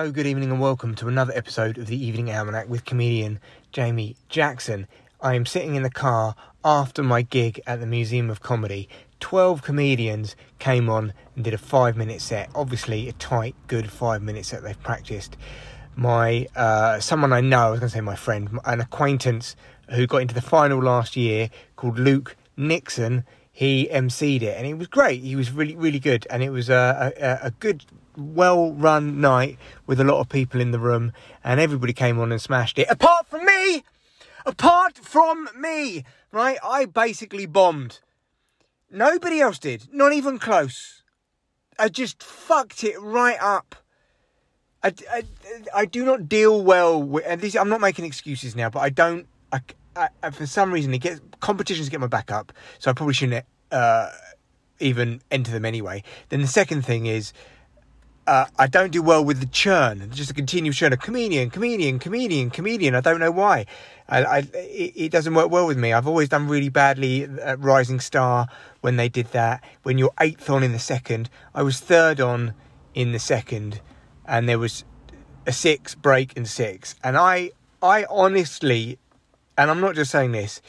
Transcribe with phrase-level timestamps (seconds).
[0.00, 3.38] Hello, good evening, and welcome to another episode of the Evening Almanac with comedian
[3.70, 4.86] Jamie Jackson.
[5.20, 6.34] I am sitting in the car
[6.64, 8.88] after my gig at the Museum of Comedy.
[9.20, 12.48] 12 comedians came on and did a five minute set.
[12.54, 15.36] Obviously, a tight, good five minute set they've practiced.
[15.96, 19.54] My, uh, someone I know, I was going to say my friend, an acquaintance
[19.90, 24.78] who got into the final last year called Luke Nixon, he emceed it and it
[24.78, 25.22] was great.
[25.22, 26.26] He was really, really good.
[26.30, 27.84] And it was a, a, a good
[28.16, 31.12] well run night with a lot of people in the room,
[31.44, 32.88] and everybody came on and smashed it.
[32.90, 33.84] Apart from me!
[34.46, 36.04] Apart from me!
[36.32, 36.58] Right?
[36.64, 38.00] I basically bombed.
[38.90, 39.88] Nobody else did.
[39.92, 41.02] Not even close.
[41.78, 43.76] I just fucked it right up.
[44.82, 45.22] I, I,
[45.74, 48.90] I do not deal well with, and this, I'm not making excuses now, but I
[48.90, 49.60] don't, I,
[49.94, 53.44] I, for some reason, it gets, competitions get my back up, so I probably shouldn't
[53.70, 54.10] uh,
[54.78, 56.02] even enter them anyway.
[56.30, 57.32] Then the second thing is,
[58.30, 61.98] uh, I don't do well with the churn, just a continuous churn of comedian, comedian,
[61.98, 62.94] comedian, comedian.
[62.94, 63.66] I don't know why.
[64.08, 65.92] I, I, it, it, doesn't work well with me.
[65.92, 68.46] I've always done really badly at Rising Star
[68.82, 69.64] when they did that.
[69.82, 72.54] When you're eighth on in the second, I was third on
[72.94, 73.80] in the second,
[74.24, 74.84] and there was
[75.44, 76.94] a six break and six.
[77.02, 77.50] And I,
[77.82, 79.00] I honestly,
[79.58, 80.62] and I'm not just saying this,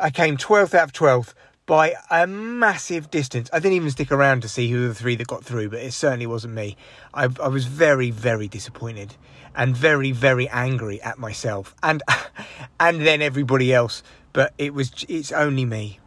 [0.00, 1.34] I came 12th out of 12th
[1.66, 3.50] by a massive distance.
[3.52, 5.92] I didn't even stick around to see who the three that got through, but it
[5.92, 6.76] certainly wasn't me.
[7.12, 9.16] I, I was very, very disappointed
[9.54, 12.02] and very, very angry at myself and
[12.80, 14.02] and then everybody else.
[14.32, 15.98] But it was it's only me,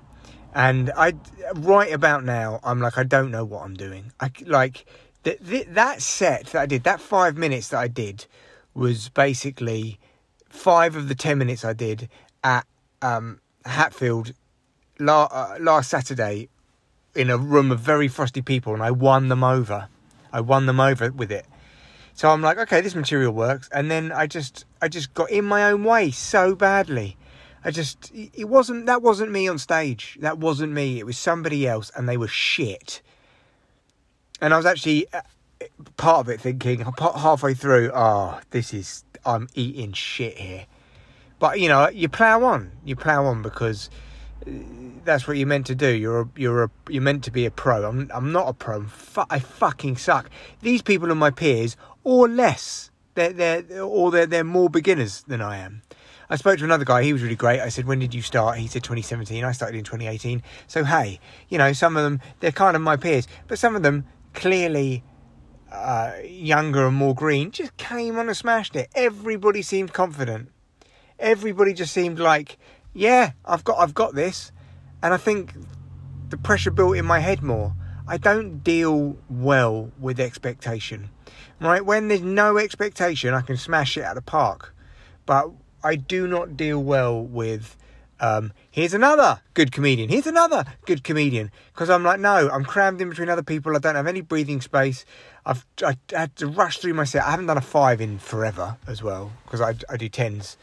[0.53, 1.13] and I
[1.55, 4.13] right about now I'm like I don't know what I'm doing.
[4.19, 4.85] I like
[5.23, 5.39] that
[5.73, 8.27] that set that I did that five minutes that I did
[8.75, 9.99] was basically
[10.47, 12.07] five of the ten minutes I did
[12.44, 12.67] at
[13.01, 14.33] um, Hatfield
[15.00, 16.50] la- uh, last Saturday
[17.16, 19.88] in a room of very frosty people, and I won them over.
[20.31, 21.46] I won them over with it.
[22.13, 25.46] So I'm like, okay, this material works, and then I just, I just got in
[25.46, 27.18] my own way so badly.
[27.63, 30.18] I just, it wasn't, that wasn't me on stage.
[30.22, 31.00] That wasn't me.
[31.00, 33.02] It was somebody else, and they were shit.
[34.41, 35.22] And I was actually uh,
[35.97, 40.66] part of it thinking halfway through, oh, this is, I'm eating shit here.
[41.40, 42.72] But you know, you plow on.
[42.84, 43.90] You plow on because
[45.05, 45.89] that's what you're meant to do.
[45.89, 47.88] You're a, you're a, you're meant to be a pro.
[47.88, 48.85] I'm I'm not a pro.
[49.29, 50.29] I fucking suck.
[50.61, 52.91] These people are my peers or less.
[53.16, 55.81] They're they're or they're they're more beginners than I am.
[56.31, 57.03] I spoke to another guy.
[57.03, 57.59] He was really great.
[57.59, 60.44] I said, "When did you start?" He said, "2017." I started in 2018.
[60.67, 63.83] So hey, you know, some of them they're kind of my peers, but some of
[63.83, 65.03] them clearly
[65.72, 68.89] uh, younger and more green just came on and smashed it.
[68.95, 70.49] Everybody seemed confident.
[71.17, 72.57] Everybody just seemed like
[72.99, 74.51] yeah, I've got I've got this,
[75.01, 75.53] and I think
[76.29, 77.73] the pressure built in my head more.
[78.05, 81.09] I don't deal well with expectation.
[81.61, 84.75] Right, when there's no expectation, I can smash it out of the park,
[85.25, 85.49] but
[85.81, 87.77] I do not deal well with.
[88.21, 90.09] Um, here's another good comedian.
[90.09, 91.51] Here's another good comedian.
[91.73, 93.77] Because I'm like, no, I'm crammed in between other people.
[93.77, 95.05] I don't have any breathing space.
[95.45, 97.23] I've I had to rush through my set.
[97.23, 100.57] I haven't done a five in forever as well because I, I do tens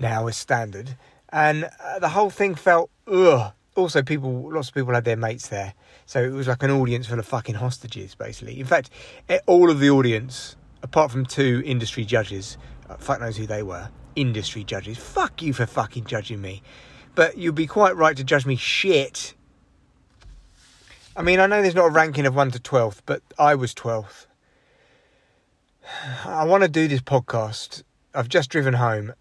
[0.00, 0.96] now as standard
[1.36, 3.52] and uh, the whole thing felt ugh.
[3.74, 5.74] Also, people, lots of people had their mates there,
[6.06, 8.58] so it was like an audience full of fucking hostages, basically.
[8.58, 8.88] In fact,
[9.44, 12.56] all of the audience, apart from two industry judges,
[12.88, 14.96] uh, fuck knows who they were, industry judges.
[14.96, 16.62] Fuck you for fucking judging me,
[17.14, 19.34] but you'd be quite right to judge me shit.
[21.14, 23.74] I mean, I know there's not a ranking of one to twelfth, but I was
[23.74, 24.26] twelfth.
[26.24, 27.82] I want to do this podcast.
[28.14, 29.12] I've just driven home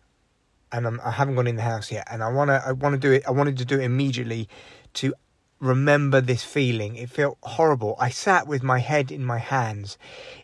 [0.75, 2.97] and I'm, I have not gone in the house yet, and I wanna I wanna
[2.97, 3.23] do it.
[3.25, 4.49] I wanted to do it immediately
[4.95, 5.13] to
[5.59, 6.95] remember this feeling.
[6.97, 7.95] It felt horrible.
[7.97, 9.97] I sat with my head in my hands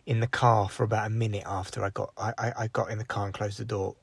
[0.06, 2.98] in the car for about a minute after I got I, I, I got in
[2.98, 3.94] the car and closed the door.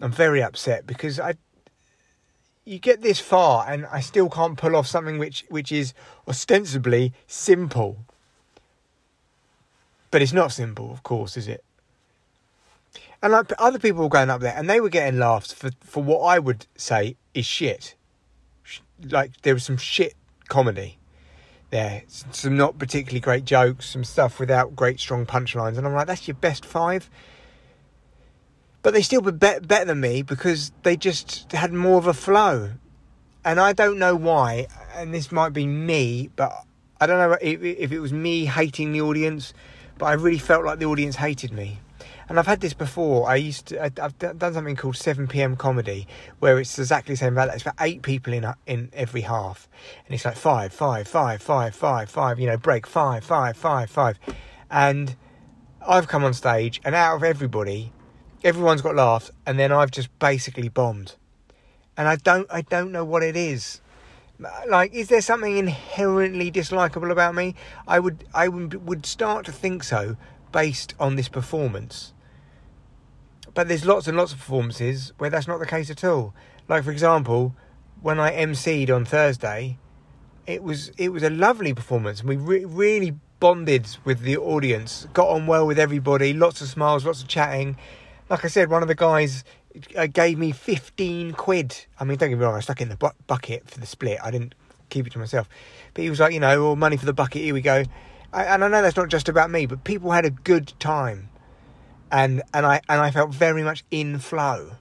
[0.00, 1.34] I'm very upset because I
[2.64, 5.94] you get this far and I still can't pull off something which which is
[6.28, 7.98] ostensibly simple.
[10.12, 11.64] But it's not simple, of course, is it?
[13.22, 16.02] And like other people were going up there, and they were getting laughs for for
[16.02, 17.94] what I would say is shit.
[19.02, 20.14] Like there was some shit
[20.48, 20.98] comedy
[21.70, 26.06] there, some not particularly great jokes, some stuff without great strong punchlines, and I'm like,
[26.06, 27.10] that's your best five.
[28.82, 32.72] But they still were better than me because they just had more of a flow,
[33.44, 34.68] and I don't know why.
[34.94, 36.52] And this might be me, but
[37.00, 39.52] I don't know if, if it was me hating the audience,
[39.98, 41.80] but I really felt like the audience hated me
[42.28, 43.28] and I've had this before.
[43.28, 45.56] I used to, I've done something called 7 p.m.
[45.56, 46.06] comedy,
[46.38, 47.54] where it's exactly the same about that.
[47.54, 49.68] It's for eight people in in every half,
[50.06, 52.40] and it's like five, five, five, five, five, five.
[52.40, 54.18] You know, break five, five, five, five,
[54.70, 55.16] and
[55.86, 57.92] I've come on stage, and out of everybody,
[58.42, 61.14] everyone's got laughs, and then I've just basically bombed.
[61.96, 63.80] And I don't, I don't know what it is.
[64.68, 67.54] Like, is there something inherently dislikable about me?
[67.88, 70.16] I would, I would start to think so
[70.52, 72.12] based on this performance.
[73.56, 76.34] But there's lots and lots of performances where that's not the case at all.
[76.68, 77.56] Like, for example,
[78.02, 79.78] when I emceed on Thursday,
[80.46, 82.22] it was it was a lovely performance.
[82.22, 87.06] We re- really bonded with the audience, got on well with everybody, lots of smiles,
[87.06, 87.78] lots of chatting.
[88.28, 89.42] Like I said, one of the guys
[89.96, 91.86] uh, gave me 15 quid.
[91.98, 93.86] I mean, don't get me wrong, I stuck it in the bu- bucket for the
[93.86, 94.18] split.
[94.22, 94.54] I didn't
[94.90, 95.48] keep it to myself.
[95.94, 97.84] But he was like, you know, oh, money for the bucket, here we go.
[98.34, 101.30] I, and I know that's not just about me, but people had a good time.
[102.10, 104.76] And, and I and I felt very much in flow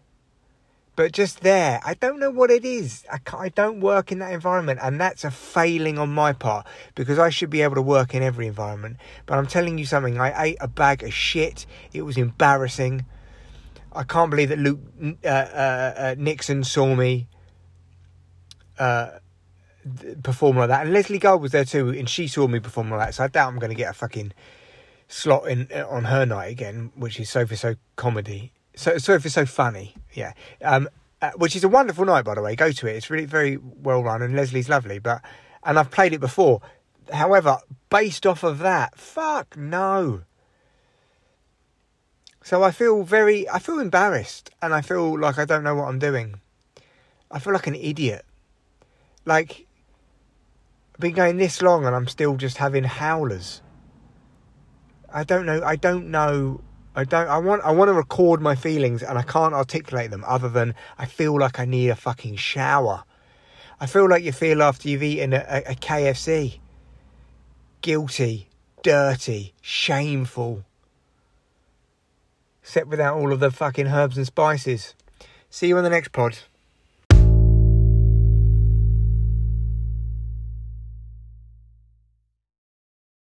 [0.96, 3.06] but just there, I don't know what it is.
[3.12, 7.20] I, I don't work in that environment, and that's a failing on my part because
[7.20, 8.98] I should be able to work in every environment.
[9.26, 11.66] But I'm telling you something, I ate a bag of shit.
[11.92, 13.06] It was embarrassing.
[13.92, 14.80] I can't believe that Luke
[15.24, 17.28] uh, uh, uh, Nixon saw me
[18.80, 19.12] uh,
[20.24, 23.08] perform like that, and Leslie Gold was there too, and she saw me perform like
[23.08, 23.16] that.
[23.16, 24.32] So I doubt I'm going to get a fucking
[25.08, 29.46] slot in on her night again, which is so for so comedy so for so
[29.46, 29.96] funny.
[30.14, 30.34] Yeah.
[30.62, 30.90] Um,
[31.22, 32.56] uh, which is a wonderful night, by the way.
[32.56, 32.96] Go to it.
[32.96, 35.00] It's really very well run, and Leslie's lovely.
[35.00, 35.22] But
[35.64, 36.62] and I've played it before.
[37.12, 37.60] However,
[37.90, 40.22] based off of that, fuck no.
[42.44, 45.88] So I feel very, I feel embarrassed, and I feel like I don't know what
[45.88, 46.42] I'm doing.
[47.32, 48.26] I feel like an idiot.
[49.24, 49.66] Like
[50.94, 53.62] I've been going this long, and I'm still just having howlers.
[55.16, 55.64] I don't know.
[55.64, 56.62] I don't know
[56.96, 57.28] I don't.
[57.28, 57.62] I want.
[57.64, 61.38] I want to record my feelings, and I can't articulate them other than I feel
[61.38, 63.04] like I need a fucking shower.
[63.82, 66.60] I feel like you feel after you've eaten a, a, KFC.
[67.82, 68.48] Guilty,
[68.82, 70.64] dirty, shameful.
[72.62, 74.96] Except without all of the fucking herbs and spices.
[75.50, 76.40] See you on the next pod.